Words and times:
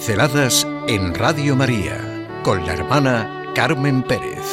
Pinceladas 0.00 0.66
en 0.88 1.14
Radio 1.14 1.54
María 1.54 2.26
con 2.42 2.64
la 2.64 2.72
hermana 2.72 3.52
Carmen 3.54 4.02
Pérez. 4.02 4.46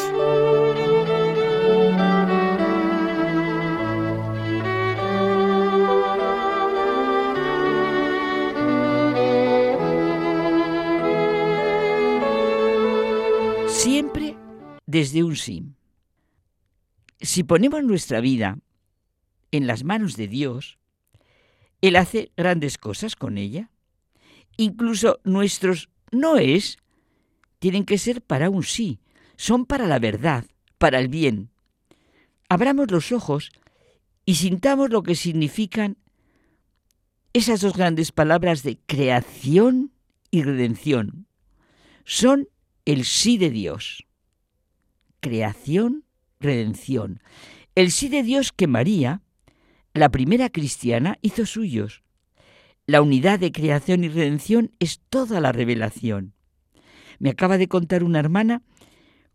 Siempre 13.70 14.36
desde 14.86 15.24
un 15.24 15.38
sí. 15.38 15.64
Si 17.22 17.44
ponemos 17.44 17.82
nuestra 17.86 18.20
vida 18.20 18.60
en 19.52 19.66
las 19.66 19.86
manos 19.86 20.18
de 20.18 20.28
Dios, 20.28 20.78
Él 21.80 21.96
hace 21.96 22.34
grandes 22.36 22.78
cosas 22.78 23.16
con 23.16 23.38
ella. 23.38 23.70
Incluso 24.58 25.20
nuestros 25.24 25.90
no 26.12 26.38
es 26.38 26.78
tienen 27.60 27.86
que 27.86 27.98
ser 27.98 28.22
para 28.22 28.50
un 28.50 28.64
sí, 28.64 29.00
son 29.36 29.66
para 29.66 29.88
la 29.88 30.00
verdad, 30.00 30.46
para 30.78 31.00
el 31.00 31.08
bien. 31.08 31.50
Abramos 32.50 32.92
los 32.92 33.12
ojos 33.12 33.52
y 34.26 34.36
sintamos 34.36 34.90
lo 34.90 35.04
que 35.04 35.16
significan 35.16 35.98
esas 37.34 37.62
dos 37.62 37.74
grandes 37.74 38.12
palabras 38.12 38.64
de 38.64 38.80
creación 38.86 39.92
y 40.32 40.44
redención. 40.44 41.28
Son 42.04 42.48
el 42.86 43.06
sí 43.06 43.38
de 43.38 43.50
Dios. 43.50 44.06
Creación, 45.20 46.06
redención. 46.40 47.22
El 47.76 47.92
sí 47.92 48.10
de 48.10 48.24
Dios 48.24 48.52
que 48.52 48.68
María, 48.68 49.22
la 49.94 50.10
primera 50.10 50.50
cristiana, 50.50 51.18
hizo 51.22 51.46
suyos. 51.46 52.04
La 52.88 53.02
unidad 53.02 53.38
de 53.38 53.52
creación 53.52 54.06
y 54.06 54.08
redención 54.08 54.72
es 54.80 55.02
toda 55.10 55.42
la 55.42 55.52
revelación. 55.52 56.34
Me 57.20 57.30
acaba 57.30 57.58
de 57.58 57.68
contar 57.68 58.02
una 58.02 58.20
hermana 58.20 58.64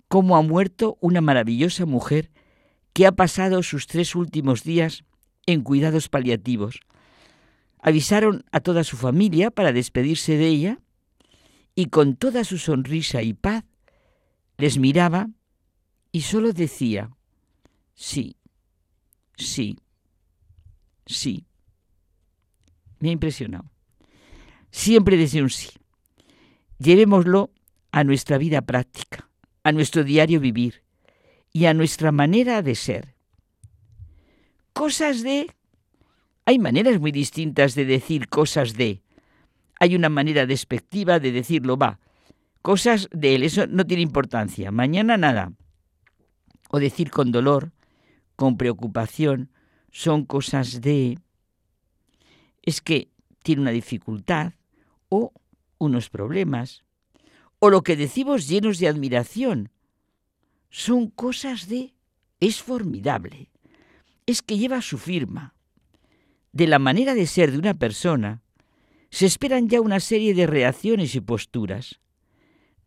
cómo 0.09 0.39
ha 0.39 0.43
muerto 0.43 0.97
una 1.03 1.21
maravillosa 1.21 1.85
mujer 1.85 2.31
que 2.95 3.07
ha 3.07 3.13
pasado 3.13 3.63
sus 3.63 3.87
tres 3.87 4.15
últimos 4.15 4.65
días 4.65 5.05
en 5.45 5.61
cuidados 5.61 6.09
paliativos. 6.09 6.81
Avisaron 7.79 8.43
a 8.53 8.61
toda 8.61 8.85
su 8.85 8.97
familia 8.97 9.51
para 9.51 9.73
despedirse 9.73 10.39
de 10.39 10.47
ella 10.49 10.79
y 11.75 11.87
con 11.87 12.17
toda 12.17 12.45
su 12.45 12.57
sonrisa 12.57 13.23
y 13.23 13.35
paz 13.35 13.65
les 14.57 14.79
miraba 14.79 15.29
y 16.11 16.23
solo 16.23 16.55
decía, 16.55 17.11
sí, 17.95 18.37
sí, 19.37 19.79
sí. 21.05 21.45
Me 23.03 23.09
ha 23.09 23.13
impresionado. 23.13 23.69
Siempre 24.71 25.17
desde 25.17 25.43
un 25.43 25.51
sí. 25.51 25.71
Llevémoslo 26.79 27.51
a 27.91 28.05
nuestra 28.05 28.39
vida 28.39 28.63
práctica, 28.63 29.29
a 29.65 29.73
nuestro 29.73 30.05
diario 30.05 30.39
vivir 30.39 30.85
y 31.53 31.65
a 31.65 31.75
nuestra 31.75 32.13
manera 32.13 32.63
de 32.63 32.77
ser. 32.77 33.17
Cosas 34.73 35.25
de... 35.25 35.51
Hay 36.45 36.61
maneras 36.61 37.01
muy 37.01 37.11
distintas 37.11 37.75
de 37.75 37.87
decir 37.87 38.29
cosas 38.29 38.75
de. 38.75 39.03
Hay 39.81 39.97
una 39.97 40.09
manera 40.09 40.47
despectiva 40.47 41.19
de 41.19 41.33
decirlo, 41.33 41.77
va. 41.77 41.99
Cosas 42.63 43.09
de 43.11 43.35
él, 43.35 43.43
eso 43.43 43.67
no 43.67 43.85
tiene 43.85 44.05
importancia. 44.05 44.71
Mañana 44.71 45.17
nada. 45.17 45.55
O 46.71 46.79
decir 46.79 47.11
con 47.11 47.33
dolor, 47.33 47.73
con 48.37 48.57
preocupación, 48.57 49.51
son 49.91 50.25
cosas 50.25 50.81
de... 50.83 51.19
Es 52.63 52.81
que 52.81 53.09
tiene 53.43 53.63
una 53.63 53.71
dificultad 53.71 54.55
o 55.09 55.33
unos 55.79 56.09
problemas. 56.11 56.85
O 57.59 57.71
lo 57.71 57.83
que 57.83 57.97
decimos 57.97 58.49
llenos 58.49 58.79
de 58.79 58.89
admiración. 58.89 59.71
Son 60.71 61.09
cosas 61.09 61.69
de... 61.69 61.95
Es 62.41 62.63
formidable. 62.63 63.51
Es 64.27 64.43
que 64.43 64.59
lleva 64.59 64.81
su 64.81 64.99
firma. 64.99 65.55
De 66.53 66.67
la 66.67 66.79
manera 66.79 67.15
de 67.15 67.27
ser 67.27 67.53
de 67.53 67.59
una 67.59 67.75
persona, 67.75 68.43
se 69.11 69.27
esperan 69.27 69.69
ya 69.69 69.81
una 69.81 70.01
serie 70.01 70.35
de 70.35 70.47
reacciones 70.47 71.15
y 71.15 71.21
posturas. 71.21 72.01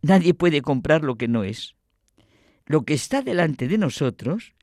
Nadie 0.01 0.33
puede 0.33 0.61
comprar 0.61 1.03
lo 1.03 1.15
que 1.15 1.27
no 1.27 1.43
es. 1.43 1.75
Lo 2.65 2.83
que 2.83 2.93
está 2.93 3.21
delante 3.21 3.67
de 3.67 3.77
nosotros 3.77 4.53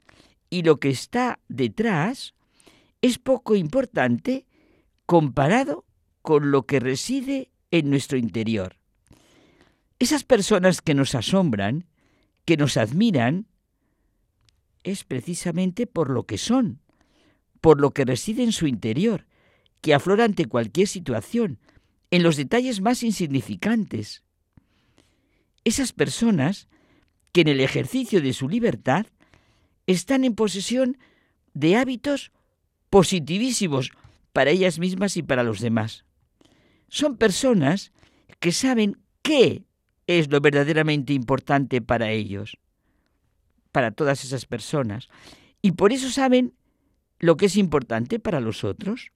y 0.51 0.63
lo 0.63 0.79
que 0.79 0.91
está 0.91 1.39
detrás 1.49 2.35
es 3.01 3.19
poco 3.19 3.55
importante 3.55 4.47
comparado 5.13 5.85
con 6.23 6.51
lo 6.53 6.65
que 6.65 6.81
reside 6.81 7.51
en 7.71 7.91
nuestro 7.91 8.17
interior. 8.17 8.79
Esas 9.99 10.25
personas 10.25 10.81
que 10.81 10.95
nos 10.95 11.15
asombran, 11.15 11.85
que 12.47 12.57
nos 12.57 12.79
admiran, 12.79 13.47
es 14.85 15.05
precisamente 15.05 15.87
por 15.87 16.09
lo 16.09 16.25
que 16.25 16.39
son, 16.39 16.81
por 17.61 17.79
lo 17.79 17.91
que 17.91 18.07
reside 18.07 18.43
en 18.43 18.53
su 18.53 18.67
interior, 18.67 19.27
que 19.83 19.93
aflora 19.93 20.25
ante 20.25 20.47
cualquier 20.47 20.89
situación, 20.89 21.59
en 22.11 22.23
los 22.23 22.37
detalles 22.39 22.81
más 22.81 23.03
insignificantes. 23.03 24.23
Esas 25.63 25.93
personas 25.93 26.69
que 27.33 27.43
en 27.43 27.49
el 27.49 27.61
ejercicio 27.61 28.23
de 28.23 28.33
su 28.33 28.49
libertad 28.49 29.05
están 29.87 30.25
en 30.25 30.35
posesión 30.35 30.97
de 31.53 31.77
hábitos 31.77 32.33
positivísimos 32.89 33.93
para 34.33 34.51
ellas 34.51 34.79
mismas 34.79 35.17
y 35.17 35.23
para 35.23 35.43
los 35.43 35.61
demás. 35.61 36.05
Son 36.89 37.17
personas 37.17 37.93
que 38.41 38.53
saben 38.53 38.99
qué 39.23 39.65
es 40.07 40.31
lo 40.31 40.41
verdaderamente 40.41 41.13
importante 41.13 41.81
para 41.81 42.11
ellos, 42.11 42.59
para 43.71 43.93
todas 43.93 44.25
esas 44.25 44.47
personas, 44.47 45.09
y 45.63 45.73
por 45.73 45.93
eso 45.93 46.11
saben 46.11 46.55
lo 47.19 47.37
que 47.37 47.47
es 47.47 47.57
importante 47.57 48.19
para 48.19 48.41
los 48.41 48.65
otros. 48.65 49.13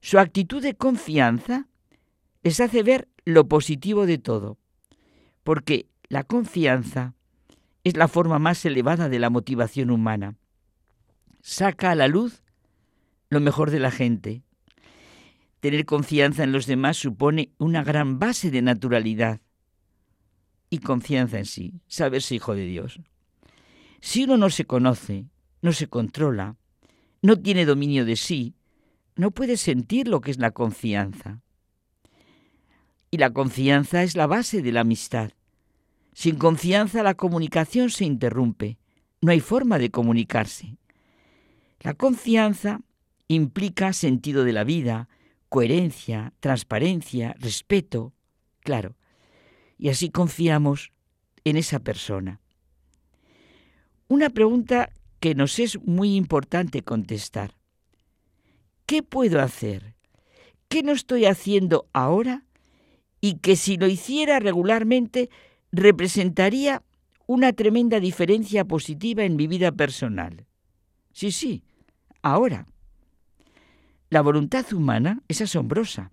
Su 0.00 0.18
actitud 0.18 0.62
de 0.62 0.74
confianza 0.74 1.68
les 2.42 2.58
hace 2.58 2.82
ver 2.82 3.08
lo 3.24 3.46
positivo 3.46 4.06
de 4.06 4.18
todo, 4.18 4.58
porque 5.44 5.86
la 6.08 6.24
confianza 6.24 7.14
es 7.84 7.96
la 7.96 8.08
forma 8.08 8.38
más 8.38 8.64
elevada 8.64 9.08
de 9.08 9.18
la 9.18 9.30
motivación 9.30 9.90
humana. 9.90 10.36
Saca 11.40 11.90
a 11.90 11.94
la 11.94 12.08
luz 12.08 12.42
lo 13.32 13.40
mejor 13.40 13.70
de 13.70 13.80
la 13.80 13.90
gente. 13.90 14.42
Tener 15.60 15.86
confianza 15.86 16.44
en 16.44 16.52
los 16.52 16.66
demás 16.66 16.98
supone 16.98 17.50
una 17.56 17.82
gran 17.82 18.18
base 18.18 18.50
de 18.50 18.60
naturalidad 18.60 19.40
y 20.68 20.78
confianza 20.78 21.38
en 21.38 21.46
sí, 21.46 21.80
saberse 21.86 22.34
hijo 22.34 22.54
de 22.54 22.66
Dios. 22.66 23.00
Si 24.02 24.24
uno 24.24 24.36
no 24.36 24.50
se 24.50 24.66
conoce, 24.66 25.30
no 25.62 25.72
se 25.72 25.86
controla, 25.86 26.56
no 27.22 27.40
tiene 27.40 27.64
dominio 27.64 28.04
de 28.04 28.16
sí, 28.16 28.54
no 29.16 29.30
puede 29.30 29.56
sentir 29.56 30.08
lo 30.08 30.20
que 30.20 30.30
es 30.30 30.38
la 30.38 30.50
confianza. 30.50 31.40
Y 33.10 33.16
la 33.16 33.30
confianza 33.30 34.02
es 34.02 34.14
la 34.14 34.26
base 34.26 34.60
de 34.60 34.72
la 34.72 34.80
amistad. 34.80 35.30
Sin 36.12 36.36
confianza 36.36 37.02
la 37.02 37.14
comunicación 37.14 37.88
se 37.88 38.04
interrumpe, 38.04 38.76
no 39.22 39.32
hay 39.32 39.40
forma 39.40 39.78
de 39.78 39.90
comunicarse. 39.90 40.76
La 41.80 41.94
confianza 41.94 42.82
implica 43.28 43.92
sentido 43.92 44.44
de 44.44 44.52
la 44.52 44.64
vida, 44.64 45.08
coherencia, 45.48 46.32
transparencia, 46.40 47.34
respeto, 47.38 48.14
claro. 48.60 48.96
Y 49.78 49.88
así 49.88 50.10
confiamos 50.10 50.92
en 51.44 51.56
esa 51.56 51.80
persona. 51.80 52.40
Una 54.08 54.30
pregunta 54.30 54.90
que 55.20 55.34
nos 55.34 55.58
es 55.58 55.80
muy 55.82 56.16
importante 56.16 56.82
contestar. 56.82 57.54
¿Qué 58.86 59.02
puedo 59.02 59.40
hacer? 59.40 59.94
¿Qué 60.68 60.82
no 60.82 60.92
estoy 60.92 61.26
haciendo 61.26 61.88
ahora? 61.92 62.44
Y 63.20 63.38
que 63.38 63.56
si 63.56 63.76
lo 63.76 63.86
hiciera 63.86 64.40
regularmente 64.40 65.30
representaría 65.70 66.82
una 67.26 67.52
tremenda 67.52 68.00
diferencia 68.00 68.64
positiva 68.64 69.24
en 69.24 69.36
mi 69.36 69.46
vida 69.46 69.72
personal. 69.72 70.46
Sí, 71.12 71.30
sí, 71.30 71.62
ahora. 72.22 72.66
La 74.12 74.20
voluntad 74.20 74.70
humana 74.74 75.22
es 75.26 75.40
asombrosa. 75.40 76.12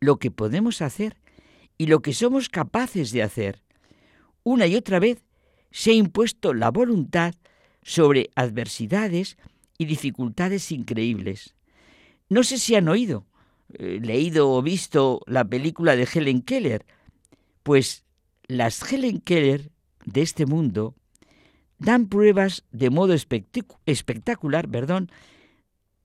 Lo 0.00 0.18
que 0.18 0.32
podemos 0.32 0.82
hacer 0.82 1.16
y 1.78 1.86
lo 1.86 2.02
que 2.02 2.12
somos 2.12 2.48
capaces 2.48 3.12
de 3.12 3.22
hacer. 3.22 3.62
Una 4.42 4.66
y 4.66 4.74
otra 4.74 4.98
vez 4.98 5.22
se 5.70 5.92
ha 5.92 5.94
impuesto 5.94 6.54
la 6.54 6.72
voluntad 6.72 7.34
sobre 7.84 8.30
adversidades 8.34 9.38
y 9.78 9.84
dificultades 9.84 10.72
increíbles. 10.72 11.54
No 12.28 12.42
sé 12.42 12.58
si 12.58 12.74
han 12.74 12.88
oído, 12.88 13.28
eh, 13.74 14.00
leído 14.02 14.50
o 14.50 14.60
visto 14.60 15.20
la 15.28 15.44
película 15.44 15.94
de 15.94 16.08
Helen 16.12 16.42
Keller, 16.42 16.84
pues 17.62 18.04
las 18.48 18.92
Helen 18.92 19.20
Keller 19.20 19.70
de 20.04 20.22
este 20.22 20.46
mundo 20.46 20.96
dan 21.78 22.08
pruebas 22.08 22.64
de 22.72 22.90
modo 22.90 23.14
espectacular 23.14 24.68
perdón, 24.68 25.12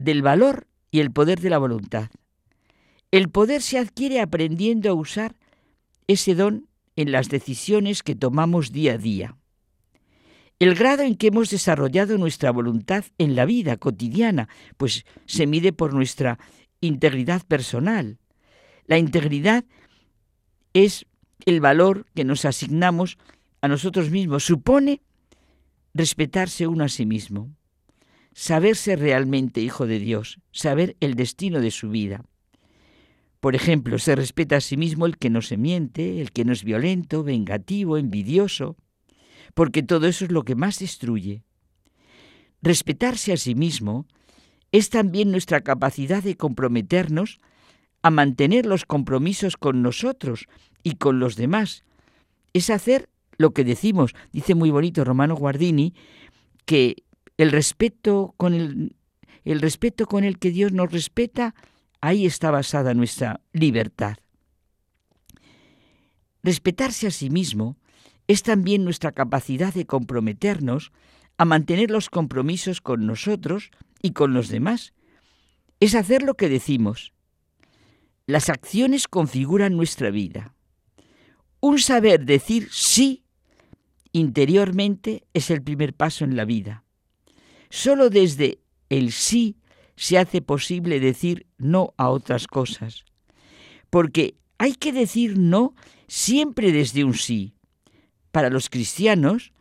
del 0.03 0.21
valor 0.21 0.68
y 0.89 1.00
el 1.00 1.12
poder 1.12 1.39
de 1.39 1.50
la 1.50 1.57
voluntad. 1.57 2.09
El 3.12 3.30
poder 3.30 3.62
se 3.62 3.77
adquiere 3.77 4.21
aprendiendo 4.21 4.89
a 4.89 4.94
usar 4.94 5.36
ese 6.07 6.36
don 6.36 6.68
en 6.95 7.12
las 7.12 7.30
decisiones 7.30 8.03
que 8.03 8.15
tomamos 8.15 8.71
día 8.71 8.94
a 8.94 8.98
día. 8.98 9.38
El 10.59 10.75
grado 10.75 11.03
en 11.03 11.15
que 11.15 11.27
hemos 11.27 11.50
desarrollado 11.50 12.18
nuestra 12.18 12.51
voluntad 12.51 13.06
en 13.18 13.36
la 13.36 13.45
vida 13.45 13.77
cotidiana, 13.77 14.48
pues 14.77 15.06
se 15.25 15.48
mide 15.48 15.74
por 15.74 15.94
nuestra 15.94 16.38
integridad 16.81 17.42
personal. 17.44 18.19
La 18.86 18.97
integridad 18.97 19.65
es 20.74 21.06
el 21.45 21.62
valor 21.62 22.06
que 22.13 22.24
nos 22.24 22.45
asignamos 22.45 23.18
a 23.62 23.68
nosotros 23.68 24.12
mismos. 24.12 24.45
Supone 24.45 25.01
respetarse 25.94 26.68
uno 26.68 26.83
a 26.83 26.89
sí 26.89 27.06
mismo, 27.06 27.50
saberse 28.33 28.95
realmente 28.95 29.62
hijo 29.62 29.88
de 29.88 30.00
Dios, 30.00 30.39
saber 30.51 30.95
el 31.00 31.16
destino 31.16 31.60
de 31.60 31.72
su 31.72 31.89
vida. 31.89 32.24
Por 33.39 33.56
ejemplo, 33.56 33.98
se 33.98 34.16
respeta 34.16 34.57
a 34.57 34.62
sí 34.62 34.78
mismo 34.78 35.06
el 35.06 35.18
que 35.18 35.30
no 35.30 35.42
se 35.42 35.57
miente, 35.57 36.22
el 36.22 36.31
que 36.31 36.45
no 36.45 36.54
es 36.54 36.63
violento, 36.63 37.24
vengativo, 37.24 37.98
envidioso, 37.98 38.78
porque 39.54 39.83
todo 39.83 40.07
eso 40.07 40.25
es 40.25 40.31
lo 40.31 40.44
que 40.44 40.56
más 40.56 40.80
destruye. 40.80 41.44
Respetarse 42.62 43.33
a 43.33 43.38
sí 43.38 43.56
mismo 43.56 44.06
es 44.72 44.89
también 44.89 45.31
nuestra 45.31 45.62
capacidad 45.62 46.24
de 46.24 46.38
comprometernos 46.38 47.39
a 48.04 48.12
mantener 48.12 48.66
los 48.66 48.86
compromisos 48.86 49.57
con 49.57 49.81
nosotros 49.81 50.48
y 50.83 50.95
con 50.95 51.19
los 51.19 51.36
demás. 51.36 51.83
Es 52.54 52.69
hacer 52.69 53.10
lo 53.38 53.51
que 53.51 53.63
decimos, 53.63 54.13
dice 54.31 54.56
muy 54.56 54.69
bonito 54.69 55.04
Romano 55.04 55.36
Guardini, 55.36 55.94
que 56.66 57.04
el 57.42 57.52
respeto 57.52 58.34
con 58.38 58.54
el, 58.54 58.96
el 59.44 59.62
respeto 59.62 60.06
con 60.06 60.24
el 60.24 60.40
que 60.40 60.52
Dios 60.52 60.72
nos 60.72 60.92
respeta 60.92 61.56
Ahí 62.02 62.26
está 62.26 62.50
basada 62.50 62.96
nuestra 62.96 63.42
libertad. 63.54 64.18
Respetarse 66.42 67.06
a 67.06 67.12
sí 67.12 67.30
mismo 67.30 67.78
es 68.28 68.42
también 68.42 68.84
nuestra 68.84 69.12
capacidad 69.12 69.72
de 69.72 69.86
comprometernos 69.86 70.92
a 71.38 71.46
mantener 71.46 71.92
los 71.92 72.10
compromisos 72.10 72.82
con 72.82 73.06
nosotros 73.06 73.70
y 74.02 74.14
con 74.14 74.34
los 74.34 74.50
demás. 74.50 74.94
Es 75.80 75.94
hacer 75.94 76.24
lo 76.24 76.34
que 76.34 76.50
decimos. 76.50 77.14
Las 78.26 78.50
acciones 78.50 79.08
configuran 79.08 79.78
nuestra 79.78 80.10
vida. 80.10 80.56
Un 81.60 81.78
saber 81.78 82.26
decir 82.26 82.70
sí 82.72 83.26
interiormente 84.12 85.28
es 85.36 85.52
el 85.52 85.62
primer 85.62 85.94
paso 85.94 86.26
en 86.26 86.36
la 86.36 86.46
vida. 86.46 86.84
Solo 87.71 88.09
desde 88.09 88.59
el 88.89 89.13
sí 89.13 89.56
se 89.95 90.18
hace 90.18 90.41
posible 90.41 91.00
decir 91.00 91.47
no 91.57 91.94
a 91.95 92.09
otras 92.09 92.45
cosas. 92.45 93.06
Porque 93.89 94.35
hay 94.57 94.73
que 94.73 94.91
decir 94.91 95.38
no 95.38 95.73
siempre 96.07 96.73
desde 96.73 97.06
un 97.06 97.13
sí. 97.13 97.56
Para 98.31 98.50
los 98.50 98.69
cristianos, 98.69 99.53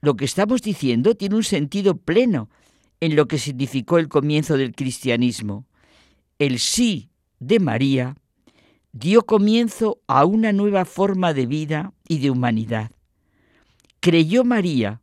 lo 0.00 0.16
que 0.16 0.24
estamos 0.24 0.62
diciendo 0.62 1.16
tiene 1.16 1.34
un 1.34 1.42
sentido 1.42 1.96
pleno 1.96 2.48
en 3.00 3.16
lo 3.16 3.26
que 3.26 3.38
significó 3.38 3.98
el 3.98 4.08
comienzo 4.08 4.56
del 4.56 4.72
cristianismo. 4.72 5.66
El 6.38 6.60
sí 6.60 7.10
de 7.40 7.58
María 7.58 8.16
dio 8.92 9.26
comienzo 9.26 10.00
a 10.06 10.24
una 10.24 10.52
nueva 10.52 10.84
forma 10.84 11.34
de 11.34 11.46
vida 11.46 11.92
y 12.06 12.18
de 12.18 12.30
humanidad. 12.30 12.92
Creyó 13.98 14.44
María 14.44 15.02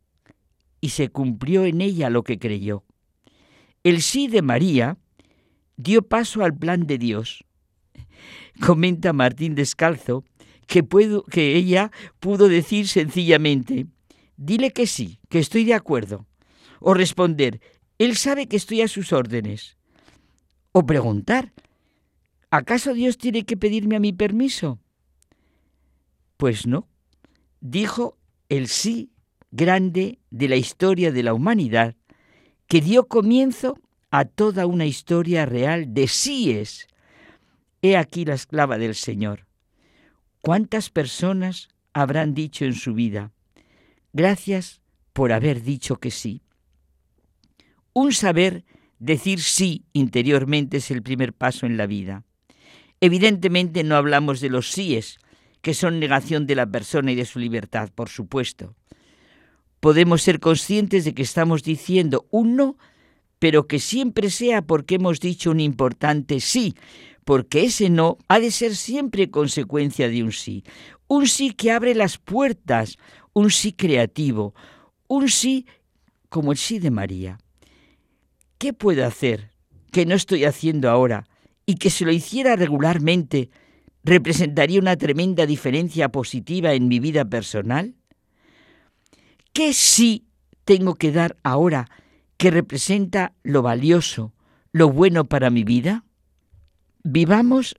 y 0.84 0.90
se 0.90 1.08
cumplió 1.08 1.64
en 1.64 1.80
ella 1.80 2.10
lo 2.10 2.24
que 2.24 2.38
creyó. 2.38 2.84
El 3.86 4.02
sí 4.02 4.28
de 4.28 4.42
María 4.42 4.98
dio 5.78 6.02
paso 6.02 6.44
al 6.44 6.54
plan 6.58 6.88
de 6.88 6.98
Dios. 6.98 7.46
Comenta 8.60 9.14
Martín 9.14 9.56
Descalzo 9.56 10.26
que, 10.68 10.86
que 11.32 11.56
ella 11.56 11.90
pudo 12.20 12.50
decir 12.50 12.90
sencillamente, 12.90 13.88
dile 14.36 14.72
que 14.72 14.86
sí, 14.86 15.22
que 15.30 15.40
estoy 15.40 15.64
de 15.64 15.74
acuerdo. 15.74 16.28
O 16.82 16.94
responder, 16.94 17.62
él 17.98 18.18
sabe 18.18 18.48
que 18.48 18.58
estoy 18.58 18.82
a 18.82 18.90
sus 18.90 19.14
órdenes. 19.14 19.78
O 20.74 20.86
preguntar, 20.86 21.54
¿acaso 22.52 22.94
Dios 22.94 23.18
tiene 23.18 23.46
que 23.46 23.56
pedirme 23.56 23.96
a 23.96 24.02
mi 24.02 24.12
permiso? 24.12 24.82
Pues 26.36 26.68
no. 26.68 26.90
Dijo 27.62 28.18
el 28.50 28.68
sí 28.68 29.13
grande 29.54 30.18
de 30.32 30.48
la 30.48 30.56
historia 30.56 31.12
de 31.12 31.22
la 31.22 31.36
humanidad 31.36 31.96
que 32.68 32.82
dio 32.82 33.08
comienzo 33.08 33.80
a 34.10 34.26
toda 34.26 34.66
una 34.66 34.88
historia 34.88 35.46
real 35.46 35.94
de 35.94 36.08
síes. 36.08 36.88
He 37.84 37.96
aquí 37.96 38.26
la 38.26 38.34
esclava 38.34 38.80
del 38.80 38.96
Señor. 38.96 39.46
¿Cuántas 40.42 40.90
personas 40.90 41.70
habrán 41.94 42.34
dicho 42.34 42.66
en 42.66 42.74
su 42.74 42.96
vida, 42.96 43.32
gracias 44.12 44.82
por 45.14 45.32
haber 45.32 45.62
dicho 45.62 45.98
que 45.98 46.10
sí? 46.10 46.42
Un 47.94 48.12
saber 48.12 48.66
decir 48.98 49.40
sí 49.40 49.86
interiormente 49.94 50.78
es 50.78 50.90
el 50.90 51.04
primer 51.04 51.32
paso 51.32 51.68
en 51.68 51.78
la 51.78 51.86
vida. 51.86 52.24
Evidentemente 53.02 53.84
no 53.84 53.98
hablamos 53.98 54.42
de 54.42 54.50
los 54.50 54.72
síes, 54.72 55.20
que 55.62 55.76
son 55.76 56.00
negación 56.00 56.48
de 56.48 56.56
la 56.56 56.66
persona 56.66 57.12
y 57.12 57.16
de 57.16 57.26
su 57.26 57.38
libertad, 57.38 57.90
por 57.94 58.10
supuesto 58.10 58.76
podemos 59.84 60.22
ser 60.22 60.40
conscientes 60.40 61.04
de 61.04 61.14
que 61.14 61.24
estamos 61.24 61.62
diciendo 61.62 62.26
un 62.32 62.56
no, 62.56 62.78
pero 63.38 63.68
que 63.68 63.80
siempre 63.80 64.30
sea 64.30 64.62
porque 64.62 64.96
hemos 64.96 65.20
dicho 65.20 65.52
un 65.52 65.60
importante 65.60 66.40
sí, 66.40 66.74
porque 67.26 67.66
ese 67.66 67.90
no 67.90 68.18
ha 68.30 68.40
de 68.40 68.50
ser 68.52 68.78
siempre 68.78 69.30
consecuencia 69.30 70.08
de 70.08 70.24
un 70.24 70.32
sí. 70.32 70.64
Un 71.10 71.28
sí 71.28 71.52
que 71.52 71.74
abre 71.74 71.96
las 71.96 72.18
puertas, 72.18 72.98
un 73.34 73.52
sí 73.52 73.74
creativo, 73.74 74.56
un 75.10 75.28
sí 75.28 75.68
como 76.30 76.54
el 76.54 76.58
sí 76.58 76.80
de 76.80 76.90
María. 76.90 77.38
¿Qué 78.60 78.72
puedo 78.72 79.06
hacer 79.06 79.52
que 79.92 80.06
no 80.06 80.16
estoy 80.16 80.46
haciendo 80.46 80.90
ahora 80.90 81.28
y 81.66 81.76
que 81.76 81.90
si 81.90 82.06
lo 82.06 82.14
hiciera 82.14 82.56
regularmente 82.56 83.50
representaría 84.06 84.80
una 84.80 84.96
tremenda 84.96 85.46
diferencia 85.46 86.08
positiva 86.08 86.72
en 86.72 86.88
mi 86.88 87.02
vida 87.02 87.26
personal? 87.26 87.96
¿Qué 89.54 89.74
sí 89.74 90.26
tengo 90.66 90.96
que 90.96 91.12
dar 91.12 91.38
ahora 91.44 91.88
que 92.38 92.50
representa 92.50 93.34
lo 93.44 93.62
valioso, 93.62 94.34
lo 94.72 94.90
bueno 94.90 95.26
para 95.26 95.52
mi 95.52 95.64
vida? 95.64 96.06
Vivamos 97.04 97.76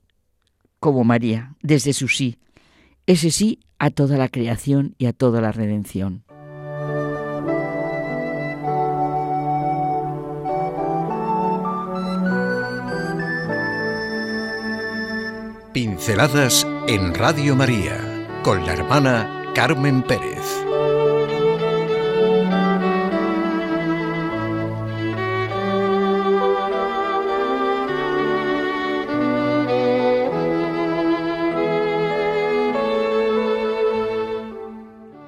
como 0.79 1.03
María, 1.03 1.57
desde 1.61 1.91
su 1.91 2.07
sí, 2.07 2.39
ese 3.07 3.29
sí 3.29 3.59
a 3.77 3.89
toda 3.89 4.17
la 4.17 4.29
creación 4.29 4.95
y 4.97 5.07
a 5.07 5.13
toda 5.13 5.41
la 5.41 5.51
redención. 5.51 6.23
Pinceladas 15.73 16.65
en 16.87 17.13
Radio 17.13 17.53
María 17.57 17.99
con 18.43 18.65
la 18.65 18.71
hermana 18.71 19.51
Carmen 19.53 20.03
Pérez. 20.03 20.64